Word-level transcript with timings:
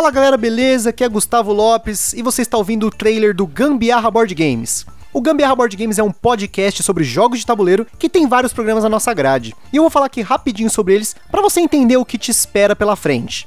Fala 0.00 0.10
galera, 0.10 0.38
beleza? 0.38 0.88
Aqui 0.88 1.04
é 1.04 1.08
Gustavo 1.10 1.52
Lopes 1.52 2.14
e 2.14 2.22
você 2.22 2.40
está 2.40 2.56
ouvindo 2.56 2.86
o 2.86 2.90
trailer 2.90 3.34
do 3.34 3.46
Gambiarra 3.46 4.10
Board 4.10 4.34
Games. 4.34 4.86
O 5.12 5.20
Gambiarra 5.20 5.54
Board 5.54 5.76
Games 5.76 5.98
é 5.98 6.02
um 6.02 6.10
podcast 6.10 6.82
sobre 6.82 7.04
jogos 7.04 7.40
de 7.40 7.44
tabuleiro 7.44 7.86
que 7.98 8.08
tem 8.08 8.26
vários 8.26 8.50
programas 8.50 8.82
na 8.82 8.88
nossa 8.88 9.12
grade. 9.12 9.54
E 9.70 9.76
eu 9.76 9.82
vou 9.82 9.90
falar 9.90 10.06
aqui 10.06 10.22
rapidinho 10.22 10.70
sobre 10.70 10.94
eles 10.94 11.14
para 11.30 11.42
você 11.42 11.60
entender 11.60 11.98
o 11.98 12.04
que 12.06 12.16
te 12.16 12.30
espera 12.30 12.74
pela 12.74 12.96
frente. 12.96 13.46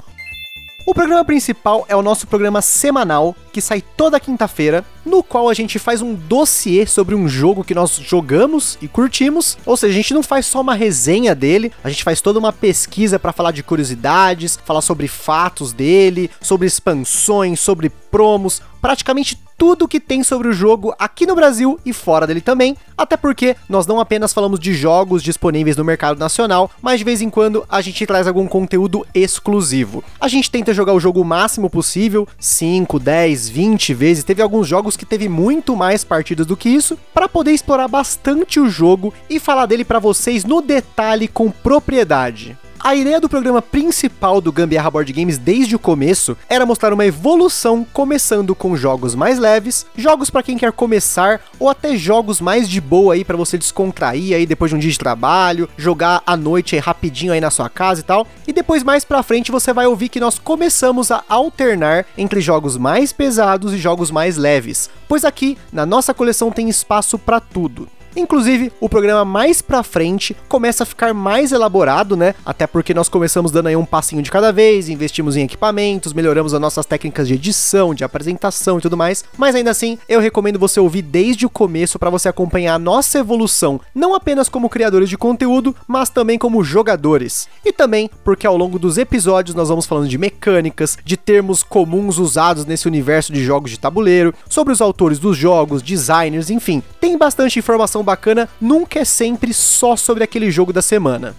O 0.85 0.93
programa 0.93 1.25
principal 1.25 1.85
é 1.89 1.95
o 1.95 2.03
nosso 2.03 2.27
programa 2.27 2.61
semanal, 2.61 3.35
que 3.51 3.59
sai 3.59 3.81
toda 3.81 4.19
quinta-feira, 4.19 4.85
no 5.05 5.23
qual 5.23 5.49
a 5.49 5.53
gente 5.53 5.79
faz 5.79 6.01
um 6.01 6.13
dossiê 6.13 6.85
sobre 6.85 7.15
um 7.15 7.27
jogo 7.27 7.63
que 7.63 7.75
nós 7.75 7.95
jogamos 7.95 8.77
e 8.81 8.87
curtimos. 8.87 9.57
Ou 9.65 9.75
seja, 9.75 9.93
a 9.93 9.95
gente 9.95 10.13
não 10.13 10.23
faz 10.23 10.45
só 10.45 10.61
uma 10.61 10.75
resenha 10.75 11.35
dele, 11.35 11.71
a 11.83 11.89
gente 11.89 12.03
faz 12.03 12.21
toda 12.21 12.39
uma 12.39 12.53
pesquisa 12.53 13.19
para 13.19 13.33
falar 13.33 13.51
de 13.51 13.63
curiosidades, 13.63 14.59
falar 14.65 14.81
sobre 14.81 15.07
fatos 15.07 15.73
dele, 15.73 16.29
sobre 16.41 16.67
expansões, 16.67 17.59
sobre 17.59 17.89
promos, 17.89 18.61
praticamente 18.81 19.39
tudo 19.57 19.87
que 19.87 19.99
tem 19.99 20.23
sobre 20.23 20.49
o 20.49 20.53
jogo 20.53 20.93
aqui 20.99 21.25
no 21.25 21.35
Brasil 21.35 21.79
e 21.85 21.93
fora 21.93 22.27
dele 22.27 22.41
também, 22.41 22.75
até 22.97 23.15
porque 23.15 23.55
nós 23.69 23.87
não 23.87 23.99
apenas 23.99 24.33
falamos 24.33 24.59
de 24.59 24.73
jogos 24.73 25.23
disponíveis 25.23 25.77
no 25.77 25.85
mercado 25.85 26.19
nacional, 26.19 26.69
mas 26.81 26.99
de 26.99 27.05
vez 27.05 27.21
em 27.21 27.29
quando 27.29 27.65
a 27.69 27.79
gente 27.79 28.05
traz 28.05 28.27
algum 28.27 28.45
conteúdo 28.45 29.05
exclusivo. 29.13 30.03
A 30.19 30.27
gente 30.27 30.51
tenta 30.51 30.73
jogar 30.73 30.93
o 30.93 30.99
jogo 30.99 31.21
o 31.21 31.25
máximo 31.25 31.69
possível, 31.69 32.27
5, 32.37 32.99
10, 32.99 33.49
20 33.49 33.93
vezes, 33.93 34.23
teve 34.23 34.41
alguns 34.41 34.67
jogos 34.67 34.92
que 34.97 35.05
teve 35.05 35.29
muito 35.29 35.75
mais 35.75 36.03
partidas 36.03 36.45
do 36.45 36.57
que 36.57 36.69
isso, 36.69 36.97
para 37.13 37.29
poder 37.29 37.51
explorar 37.51 37.87
bastante 37.87 38.59
o 38.59 38.69
jogo 38.69 39.13
e 39.29 39.39
falar 39.39 39.65
dele 39.65 39.85
para 39.85 39.99
vocês 39.99 40.43
no 40.43 40.61
detalhe 40.61 41.27
com 41.27 41.49
propriedade. 41.49 42.57
A 42.85 42.95
ideia 42.95 43.21
do 43.21 43.29
programa 43.29 43.61
principal 43.61 44.41
do 44.41 44.51
Gambiarra 44.51 44.91
Board 44.91 45.13
Games 45.13 45.37
desde 45.37 45.73
o 45.73 45.79
começo 45.79 46.35
era 46.49 46.65
mostrar 46.65 46.91
uma 46.91 47.05
evolução, 47.05 47.87
começando 47.93 48.53
com 48.53 48.75
jogos 48.75 49.15
mais 49.15 49.39
leves, 49.39 49.85
jogos 49.95 50.29
para 50.29 50.43
quem 50.43 50.57
quer 50.57 50.73
começar, 50.73 51.39
ou 51.57 51.69
até 51.69 51.95
jogos 51.95 52.41
mais 52.41 52.67
de 52.67 52.81
boa 52.81 53.13
aí 53.13 53.23
para 53.23 53.37
você 53.37 53.57
descontrair 53.57 54.35
aí 54.35 54.45
depois 54.45 54.69
de 54.69 54.75
um 54.75 54.79
dia 54.79 54.91
de 54.91 54.99
trabalho, 54.99 55.69
jogar 55.77 56.21
à 56.27 56.35
noite 56.35 56.75
aí 56.75 56.81
rapidinho 56.81 57.31
aí 57.31 57.39
na 57.39 57.49
sua 57.49 57.69
casa 57.69 58.01
e 58.01 58.03
tal. 58.03 58.27
E 58.45 58.51
depois 58.51 58.83
mais 58.83 59.05
para 59.05 59.23
frente 59.23 59.49
você 59.49 59.71
vai 59.71 59.87
ouvir 59.87 60.09
que 60.09 60.19
nós 60.19 60.37
começamos 60.37 61.09
a 61.09 61.23
alternar 61.29 62.05
entre 62.17 62.41
jogos 62.41 62.75
mais 62.75 63.13
pesados 63.13 63.71
e 63.71 63.77
jogos 63.77 64.11
mais 64.11 64.35
leves, 64.35 64.89
pois 65.07 65.23
aqui 65.23 65.57
na 65.71 65.85
nossa 65.85 66.13
coleção 66.13 66.51
tem 66.51 66.67
espaço 66.67 67.17
para 67.17 67.39
tudo. 67.39 67.87
Inclusive, 68.15 68.71
o 68.79 68.87
programa 68.87 69.25
mais 69.25 69.61
pra 69.61 69.83
frente 69.83 70.35
começa 70.47 70.83
a 70.83 70.85
ficar 70.85 71.13
mais 71.13 71.51
elaborado, 71.51 72.15
né? 72.15 72.35
Até 72.45 72.67
porque 72.67 72.93
nós 72.93 73.09
começamos 73.09 73.51
dando 73.51 73.67
aí 73.67 73.75
um 73.75 73.85
passinho 73.85 74.21
de 74.21 74.31
cada 74.31 74.51
vez, 74.51 74.89
investimos 74.89 75.35
em 75.35 75.43
equipamentos, 75.43 76.13
melhoramos 76.13 76.53
as 76.53 76.61
nossas 76.61 76.85
técnicas 76.85 77.27
de 77.27 77.33
edição, 77.33 77.93
de 77.93 78.03
apresentação 78.03 78.77
e 78.77 78.81
tudo 78.81 78.95
mais. 78.95 79.23
Mas 79.37 79.55
ainda 79.55 79.71
assim, 79.71 79.97
eu 80.07 80.19
recomendo 80.19 80.59
você 80.59 80.79
ouvir 80.79 81.01
desde 81.01 81.45
o 81.45 81.49
começo 81.49 81.97
para 81.97 82.09
você 82.09 82.29
acompanhar 82.29 82.75
a 82.75 82.79
nossa 82.79 83.19
evolução, 83.19 83.81
não 83.95 84.13
apenas 84.13 84.47
como 84.47 84.69
criadores 84.69 85.09
de 85.09 85.17
conteúdo, 85.17 85.75
mas 85.87 86.09
também 86.09 86.37
como 86.37 86.63
jogadores. 86.63 87.47
E 87.65 87.71
também 87.71 88.09
porque 88.23 88.45
ao 88.45 88.57
longo 88.57 88.77
dos 88.77 88.97
episódios 88.97 89.55
nós 89.55 89.69
vamos 89.69 89.85
falando 89.85 90.07
de 90.07 90.17
mecânicas, 90.17 90.97
de 91.03 91.17
termos 91.17 91.63
comuns 91.63 92.17
usados 92.17 92.65
nesse 92.65 92.87
universo 92.87 93.33
de 93.33 93.43
jogos 93.43 93.71
de 93.71 93.79
tabuleiro, 93.79 94.33
sobre 94.47 94.73
os 94.73 94.81
autores 94.81 95.17
dos 95.17 95.35
jogos, 95.37 95.81
designers, 95.81 96.49
enfim, 96.49 96.83
tem 96.99 97.17
bastante 97.17 97.57
informação 97.59 98.02
bacana 98.03 98.49
nunca 98.59 98.99
é 98.99 99.05
sempre 99.05 99.53
só 99.53 99.95
sobre 99.95 100.23
aquele 100.23 100.51
jogo 100.51 100.73
da 100.73 100.81
semana. 100.81 101.35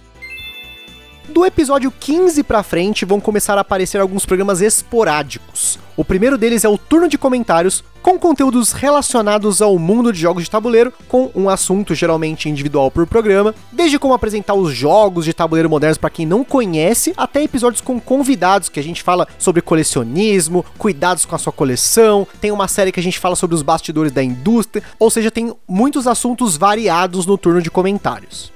Do 1.28 1.46
episódio 1.46 1.90
15 1.90 2.42
pra 2.42 2.62
frente 2.62 3.04
vão 3.04 3.18
começar 3.18 3.56
a 3.56 3.62
aparecer 3.62 3.98
alguns 3.98 4.26
programas 4.26 4.60
esporádicos. 4.60 5.78
O 5.96 6.04
primeiro 6.04 6.36
deles 6.36 6.64
é 6.64 6.68
o 6.68 6.76
turno 6.76 7.08
de 7.08 7.16
comentários, 7.16 7.82
com 8.02 8.18
conteúdos 8.18 8.72
relacionados 8.72 9.62
ao 9.62 9.78
mundo 9.78 10.12
de 10.12 10.20
jogos 10.20 10.44
de 10.44 10.50
tabuleiro, 10.50 10.92
com 11.08 11.30
um 11.34 11.48
assunto 11.48 11.94
geralmente 11.94 12.48
individual 12.48 12.90
por 12.90 13.06
programa, 13.06 13.54
desde 13.72 13.98
como 13.98 14.12
apresentar 14.12 14.54
os 14.54 14.74
jogos 14.74 15.24
de 15.24 15.32
tabuleiro 15.32 15.70
modernos 15.70 15.96
para 15.96 16.10
quem 16.10 16.26
não 16.26 16.44
conhece, 16.44 17.14
até 17.16 17.42
episódios 17.42 17.80
com 17.80 17.98
convidados 17.98 18.68
que 18.68 18.80
a 18.80 18.82
gente 18.82 19.02
fala 19.02 19.26
sobre 19.38 19.62
colecionismo, 19.62 20.64
cuidados 20.76 21.24
com 21.24 21.34
a 21.34 21.38
sua 21.38 21.52
coleção, 21.52 22.26
tem 22.40 22.50
uma 22.50 22.68
série 22.68 22.92
que 22.92 23.00
a 23.00 23.02
gente 23.02 23.18
fala 23.18 23.36
sobre 23.36 23.54
os 23.54 23.62
bastidores 23.62 24.12
da 24.12 24.22
indústria, 24.22 24.84
ou 24.98 25.10
seja, 25.10 25.30
tem 25.30 25.54
muitos 25.66 26.06
assuntos 26.06 26.56
variados 26.56 27.24
no 27.24 27.38
turno 27.38 27.62
de 27.62 27.70
comentários. 27.70 28.53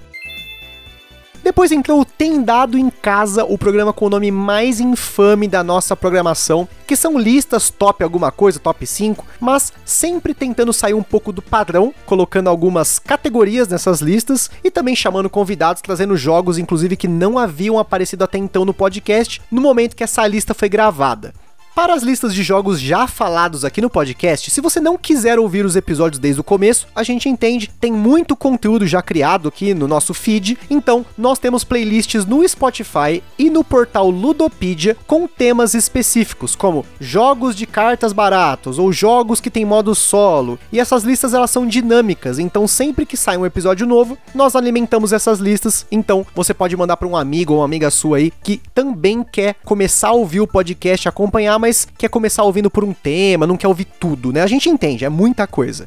Depois 1.48 1.72
entrou 1.72 2.02
o 2.02 2.04
Tem 2.04 2.42
Dado 2.42 2.76
em 2.76 2.90
Casa, 2.90 3.42
o 3.42 3.56
programa 3.56 3.90
com 3.90 4.04
o 4.04 4.10
nome 4.10 4.30
mais 4.30 4.80
infame 4.80 5.48
da 5.48 5.64
nossa 5.64 5.96
programação, 5.96 6.68
que 6.86 6.94
são 6.94 7.18
listas 7.18 7.70
top 7.70 8.04
alguma 8.04 8.30
coisa, 8.30 8.58
top 8.58 8.86
5, 8.86 9.24
mas 9.40 9.72
sempre 9.82 10.34
tentando 10.34 10.74
sair 10.74 10.92
um 10.92 11.02
pouco 11.02 11.32
do 11.32 11.40
padrão, 11.40 11.94
colocando 12.04 12.48
algumas 12.48 12.98
categorias 12.98 13.66
nessas 13.66 14.02
listas 14.02 14.50
e 14.62 14.70
também 14.70 14.94
chamando 14.94 15.30
convidados, 15.30 15.80
trazendo 15.80 16.18
jogos, 16.18 16.58
inclusive, 16.58 16.98
que 16.98 17.08
não 17.08 17.38
haviam 17.38 17.78
aparecido 17.78 18.24
até 18.24 18.36
então 18.36 18.66
no 18.66 18.74
podcast, 18.74 19.40
no 19.50 19.62
momento 19.62 19.96
que 19.96 20.04
essa 20.04 20.26
lista 20.26 20.52
foi 20.52 20.68
gravada. 20.68 21.32
Para 21.78 21.94
as 21.94 22.02
listas 22.02 22.34
de 22.34 22.42
jogos 22.42 22.80
já 22.80 23.06
falados 23.06 23.64
aqui 23.64 23.80
no 23.80 23.88
podcast, 23.88 24.50
se 24.50 24.60
você 24.60 24.80
não 24.80 24.98
quiser 24.98 25.38
ouvir 25.38 25.64
os 25.64 25.76
episódios 25.76 26.18
desde 26.18 26.40
o 26.40 26.44
começo, 26.44 26.88
a 26.92 27.04
gente 27.04 27.28
entende, 27.28 27.70
tem 27.80 27.92
muito 27.92 28.34
conteúdo 28.34 28.84
já 28.84 29.00
criado 29.00 29.46
aqui 29.46 29.72
no 29.72 29.86
nosso 29.86 30.12
feed, 30.12 30.58
então 30.68 31.06
nós 31.16 31.38
temos 31.38 31.62
playlists 31.62 32.26
no 32.26 32.46
Spotify 32.48 33.22
e 33.38 33.48
no 33.48 33.62
portal 33.62 34.10
Ludopedia 34.10 34.96
com 35.06 35.28
temas 35.28 35.72
específicos, 35.72 36.56
como 36.56 36.84
jogos 36.98 37.54
de 37.54 37.64
cartas 37.64 38.12
baratos 38.12 38.76
ou 38.76 38.92
jogos 38.92 39.40
que 39.40 39.48
tem 39.48 39.64
modo 39.64 39.94
solo. 39.94 40.58
E 40.72 40.80
essas 40.80 41.04
listas 41.04 41.32
elas 41.32 41.52
são 41.52 41.64
dinâmicas, 41.64 42.40
então 42.40 42.66
sempre 42.66 43.06
que 43.06 43.16
sai 43.16 43.36
um 43.36 43.46
episódio 43.46 43.86
novo, 43.86 44.18
nós 44.34 44.56
alimentamos 44.56 45.12
essas 45.12 45.38
listas. 45.38 45.86
Então 45.92 46.26
você 46.34 46.52
pode 46.52 46.76
mandar 46.76 46.96
para 46.96 47.06
um 47.06 47.16
amigo 47.16 47.52
ou 47.52 47.60
uma 47.60 47.64
amiga 47.64 47.88
sua 47.88 48.16
aí 48.16 48.32
que 48.42 48.60
também 48.74 49.22
quer 49.22 49.54
começar 49.64 50.08
a 50.08 50.12
ouvir 50.12 50.40
o 50.40 50.46
podcast, 50.48 51.08
acompanhar, 51.08 51.56
mas 51.56 51.67
mas 51.68 51.86
quer 51.98 52.08
começar 52.08 52.44
ouvindo 52.44 52.70
por 52.70 52.82
um 52.82 52.94
tema, 52.94 53.46
não 53.46 53.56
quer 53.56 53.68
ouvir 53.68 53.84
tudo, 53.84 54.32
né? 54.32 54.40
A 54.42 54.46
gente 54.46 54.70
entende, 54.70 55.04
é 55.04 55.08
muita 55.10 55.46
coisa. 55.46 55.86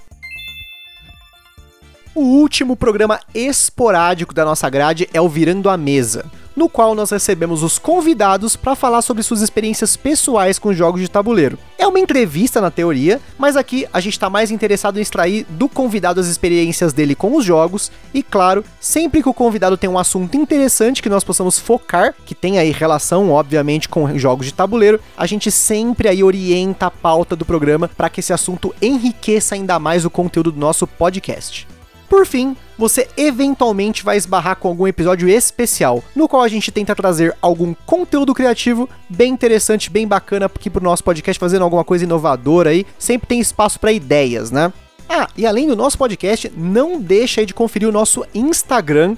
O 2.13 2.21
último 2.21 2.75
programa 2.75 3.19
esporádico 3.33 4.33
da 4.33 4.45
nossa 4.45 4.69
grade 4.69 5.09
é 5.11 5.19
o 5.19 5.27
Virando 5.27 5.69
a 5.69 5.77
Mesa 5.77 6.25
no 6.55 6.69
qual 6.69 6.95
nós 6.95 7.11
recebemos 7.11 7.63
os 7.63 7.77
convidados 7.77 8.55
para 8.55 8.75
falar 8.75 9.01
sobre 9.01 9.23
suas 9.23 9.41
experiências 9.41 9.95
pessoais 9.95 10.59
com 10.59 10.73
jogos 10.73 11.01
de 11.01 11.09
tabuleiro. 11.09 11.57
É 11.77 11.87
uma 11.87 11.99
entrevista 11.99 12.61
na 12.61 12.69
teoria, 12.69 13.19
mas 13.37 13.55
aqui 13.55 13.87
a 13.91 13.99
gente 13.99 14.13
está 14.13 14.29
mais 14.29 14.51
interessado 14.51 14.99
em 14.99 15.01
extrair 15.01 15.45
do 15.49 15.67
convidado 15.67 16.19
as 16.19 16.27
experiências 16.27 16.93
dele 16.93 17.15
com 17.15 17.35
os 17.35 17.43
jogos 17.43 17.91
e, 18.13 18.21
claro, 18.21 18.63
sempre 18.79 19.23
que 19.23 19.29
o 19.29 19.33
convidado 19.33 19.77
tem 19.77 19.89
um 19.89 19.97
assunto 19.97 20.37
interessante 20.37 21.01
que 21.01 21.09
nós 21.09 21.23
possamos 21.23 21.57
focar, 21.57 22.13
que 22.25 22.35
tem 22.35 22.59
aí 22.59 22.71
relação, 22.71 23.31
obviamente, 23.31 23.89
com 23.89 24.17
jogos 24.17 24.45
de 24.45 24.53
tabuleiro, 24.53 24.99
a 25.17 25.25
gente 25.25 25.49
sempre 25.49 26.07
aí 26.07 26.23
orienta 26.23 26.87
a 26.87 26.91
pauta 26.91 27.35
do 27.35 27.45
programa 27.45 27.87
para 27.87 28.09
que 28.09 28.19
esse 28.19 28.33
assunto 28.33 28.73
enriqueça 28.81 29.55
ainda 29.55 29.79
mais 29.79 30.05
o 30.05 30.09
conteúdo 30.09 30.51
do 30.51 30.59
nosso 30.59 30.85
podcast. 30.85 31.70
Por 32.11 32.25
fim, 32.25 32.57
você 32.77 33.07
eventualmente 33.15 34.03
vai 34.03 34.17
esbarrar 34.17 34.57
com 34.57 34.67
algum 34.67 34.85
episódio 34.85 35.29
especial, 35.29 36.03
no 36.13 36.27
qual 36.27 36.41
a 36.41 36.47
gente 36.49 36.69
tenta 36.69 36.93
trazer 36.93 37.33
algum 37.41 37.73
conteúdo 37.85 38.33
criativo 38.33 38.89
bem 39.07 39.31
interessante, 39.31 39.89
bem 39.89 40.05
bacana 40.05 40.47
aqui 40.47 40.69
pro 40.69 40.83
nosso 40.83 41.05
podcast, 41.05 41.39
fazendo 41.39 41.63
alguma 41.63 41.85
coisa 41.85 42.03
inovadora 42.03 42.71
aí. 42.71 42.85
Sempre 42.99 43.29
tem 43.29 43.39
espaço 43.39 43.79
para 43.79 43.93
ideias, 43.93 44.51
né? 44.51 44.73
Ah, 45.13 45.27
e 45.35 45.45
além 45.45 45.67
do 45.67 45.75
nosso 45.75 45.97
podcast, 45.97 46.49
não 46.55 46.97
deixa 46.97 47.41
aí 47.41 47.45
de 47.45 47.53
conferir 47.53 47.85
o 47.85 47.91
nosso 47.91 48.25
Instagram, 48.33 49.17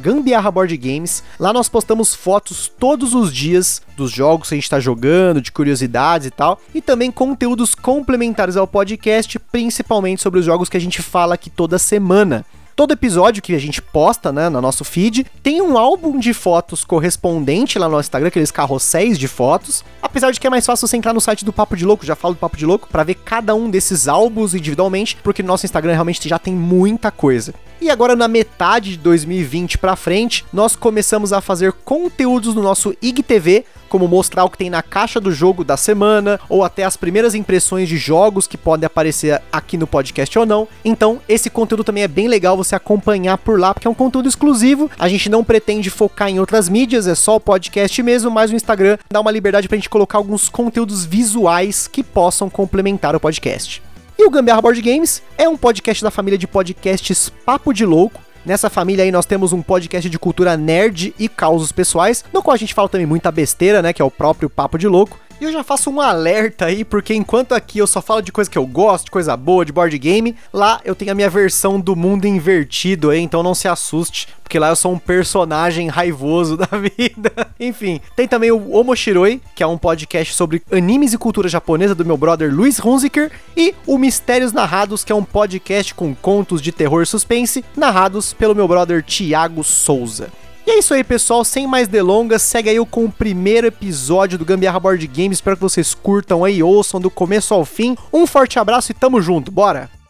gambiarraboardgames. 0.00 1.24
Lá 1.40 1.52
nós 1.52 1.68
postamos 1.68 2.14
fotos 2.14 2.70
todos 2.78 3.14
os 3.14 3.34
dias 3.34 3.82
dos 3.96 4.12
jogos 4.12 4.48
que 4.48 4.54
a 4.54 4.56
gente 4.56 4.62
está 4.62 4.78
jogando, 4.78 5.40
de 5.40 5.50
curiosidades 5.50 6.28
e 6.28 6.30
tal, 6.30 6.60
e 6.72 6.80
também 6.80 7.10
conteúdos 7.10 7.74
complementares 7.74 8.56
ao 8.56 8.64
podcast, 8.64 9.36
principalmente 9.50 10.22
sobre 10.22 10.38
os 10.38 10.46
jogos 10.46 10.68
que 10.68 10.76
a 10.76 10.80
gente 10.80 11.02
fala 11.02 11.34
aqui 11.34 11.50
toda 11.50 11.80
semana. 11.80 12.46
Todo 12.76 12.90
episódio 12.90 13.40
que 13.40 13.54
a 13.54 13.58
gente 13.58 13.80
posta, 13.80 14.32
né, 14.32 14.48
no 14.48 14.60
nosso 14.60 14.82
feed, 14.84 15.24
tem 15.44 15.62
um 15.62 15.78
álbum 15.78 16.18
de 16.18 16.34
fotos 16.34 16.84
correspondente 16.84 17.78
lá 17.78 17.88
no 17.88 18.00
Instagram, 18.00 18.26
aqueles 18.28 18.50
carrosséis 18.50 19.16
de 19.16 19.28
fotos. 19.28 19.84
Apesar 20.02 20.32
de 20.32 20.40
que 20.40 20.46
é 20.48 20.50
mais 20.50 20.66
fácil 20.66 20.88
você 20.88 20.96
entrar 20.96 21.12
no 21.12 21.20
site 21.20 21.44
do 21.44 21.52
Papo 21.52 21.76
de 21.76 21.84
Louco, 21.84 22.04
já 22.04 22.16
falo 22.16 22.34
do 22.34 22.38
Papo 22.38 22.56
de 22.56 22.66
Louco, 22.66 22.88
para 22.88 23.04
ver 23.04 23.14
cada 23.14 23.54
um 23.54 23.70
desses 23.70 24.08
álbuns 24.08 24.54
individualmente, 24.54 25.16
porque 25.22 25.40
no 25.40 25.46
nosso 25.46 25.64
Instagram 25.64 25.92
realmente 25.92 26.28
já 26.28 26.36
tem 26.36 26.52
muita 26.52 27.12
coisa. 27.12 27.54
E 27.80 27.90
agora 27.90 28.16
na 28.16 28.28
metade 28.28 28.92
de 28.92 28.98
2020 28.98 29.78
para 29.78 29.96
frente, 29.96 30.44
nós 30.52 30.76
começamos 30.76 31.32
a 31.32 31.40
fazer 31.40 31.72
conteúdos 31.72 32.54
no 32.54 32.62
nosso 32.62 32.94
IGTV 33.02 33.64
como 33.94 34.08
mostrar 34.08 34.42
o 34.42 34.50
que 34.50 34.58
tem 34.58 34.68
na 34.68 34.82
caixa 34.82 35.20
do 35.20 35.30
jogo 35.30 35.62
da 35.62 35.76
semana, 35.76 36.40
ou 36.48 36.64
até 36.64 36.82
as 36.82 36.96
primeiras 36.96 37.32
impressões 37.32 37.88
de 37.88 37.96
jogos 37.96 38.44
que 38.44 38.58
podem 38.58 38.88
aparecer 38.88 39.40
aqui 39.52 39.76
no 39.76 39.86
podcast 39.86 40.36
ou 40.36 40.44
não. 40.44 40.66
Então, 40.84 41.20
esse 41.28 41.48
conteúdo 41.48 41.84
também 41.84 42.02
é 42.02 42.08
bem 42.08 42.26
legal 42.26 42.56
você 42.56 42.74
acompanhar 42.74 43.38
por 43.38 43.56
lá, 43.56 43.72
porque 43.72 43.86
é 43.86 43.90
um 43.90 43.94
conteúdo 43.94 44.28
exclusivo. 44.28 44.90
A 44.98 45.08
gente 45.08 45.28
não 45.28 45.44
pretende 45.44 45.90
focar 45.90 46.28
em 46.28 46.40
outras 46.40 46.68
mídias, 46.68 47.06
é 47.06 47.14
só 47.14 47.36
o 47.36 47.40
podcast 47.40 48.02
mesmo, 48.02 48.32
mas 48.32 48.50
o 48.50 48.56
Instagram 48.56 48.98
dá 49.08 49.20
uma 49.20 49.30
liberdade 49.30 49.68
pra 49.68 49.76
gente 49.76 49.88
colocar 49.88 50.18
alguns 50.18 50.48
conteúdos 50.48 51.04
visuais 51.04 51.86
que 51.86 52.02
possam 52.02 52.50
complementar 52.50 53.14
o 53.14 53.20
podcast. 53.20 53.80
E 54.16 54.24
o 54.24 54.30
Gambiarra 54.30 54.62
Board 54.62 54.80
Games 54.80 55.22
é 55.36 55.48
um 55.48 55.56
podcast 55.56 56.02
da 56.02 56.10
família 56.10 56.38
de 56.38 56.46
podcasts 56.46 57.28
Papo 57.44 57.72
de 57.72 57.84
Louco. 57.84 58.20
Nessa 58.46 58.70
família 58.70 59.04
aí 59.04 59.10
nós 59.10 59.26
temos 59.26 59.52
um 59.52 59.60
podcast 59.60 60.08
de 60.08 60.18
cultura 60.18 60.56
nerd 60.56 61.14
e 61.18 61.28
causos 61.28 61.72
pessoais, 61.72 62.24
no 62.32 62.42
qual 62.42 62.54
a 62.54 62.58
gente 62.58 62.74
fala 62.74 62.88
também 62.88 63.06
muita 63.06 63.32
besteira, 63.32 63.82
né, 63.82 63.92
que 63.92 64.00
é 64.00 64.04
o 64.04 64.10
próprio 64.10 64.48
Papo 64.48 64.78
de 64.78 64.86
Louco. 64.86 65.18
E 65.40 65.44
eu 65.44 65.52
já 65.52 65.64
faço 65.64 65.90
um 65.90 66.00
alerta 66.00 66.66
aí, 66.66 66.84
porque 66.84 67.12
enquanto 67.12 67.52
aqui 67.52 67.78
eu 67.78 67.86
só 67.86 68.00
falo 68.00 68.22
de 68.22 68.30
coisa 68.30 68.48
que 68.48 68.56
eu 68.56 68.66
gosto, 68.66 69.06
de 69.06 69.10
coisa 69.10 69.36
boa, 69.36 69.64
de 69.64 69.72
board 69.72 69.98
game, 69.98 70.36
lá 70.52 70.80
eu 70.84 70.94
tenho 70.94 71.10
a 71.10 71.14
minha 71.14 71.28
versão 71.28 71.80
do 71.80 71.96
mundo 71.96 72.26
invertido 72.26 73.10
aí, 73.10 73.20
então 73.20 73.42
não 73.42 73.54
se 73.54 73.66
assuste, 73.66 74.28
porque 74.42 74.58
lá 74.58 74.68
eu 74.68 74.76
sou 74.76 74.92
um 74.92 74.98
personagem 74.98 75.88
raivoso 75.88 76.56
da 76.58 76.66
vida. 76.66 77.32
Enfim, 77.58 78.00
tem 78.14 78.28
também 78.28 78.52
o 78.52 78.76
Omoshiroi, 78.76 79.40
que 79.54 79.62
é 79.62 79.66
um 79.66 79.76
podcast 79.76 80.34
sobre 80.34 80.62
animes 80.70 81.12
e 81.12 81.18
cultura 81.18 81.48
japonesa 81.48 81.94
do 81.94 82.04
meu 82.04 82.16
brother 82.16 82.54
Luiz 82.54 82.78
Hunziker, 82.78 83.32
e 83.56 83.74
o 83.86 83.98
Mistérios 83.98 84.52
Narrados, 84.52 85.02
que 85.02 85.12
é 85.12 85.16
um 85.16 85.24
podcast 85.24 85.94
com 85.94 86.14
contos 86.14 86.62
de 86.62 86.70
terror 86.70 87.04
suspense, 87.06 87.64
narrados 87.76 88.32
pelo 88.32 88.54
meu 88.54 88.68
brother 88.68 89.02
Tiago 89.02 89.64
Souza. 89.64 90.28
E 90.66 90.70
é 90.70 90.78
isso 90.78 90.94
aí, 90.94 91.04
pessoal. 91.04 91.44
Sem 91.44 91.66
mais 91.66 91.88
delongas, 91.88 92.42
segue 92.42 92.70
aí 92.70 92.86
com 92.86 93.04
o 93.04 93.12
primeiro 93.12 93.66
episódio 93.66 94.38
do 94.38 94.44
Gambiarra 94.44 94.80
Board 94.80 95.06
Games. 95.06 95.38
Espero 95.38 95.56
que 95.56 95.62
vocês 95.62 95.92
curtam 95.94 96.44
aí, 96.44 96.62
ouçam 96.62 97.00
do 97.00 97.10
começo 97.10 97.52
ao 97.52 97.64
fim. 97.64 97.96
Um 98.12 98.26
forte 98.26 98.58
abraço 98.58 98.90
e 98.90 98.94
tamo 98.94 99.20
junto, 99.20 99.52
bora! 99.52 100.03